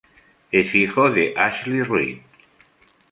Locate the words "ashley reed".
1.37-2.17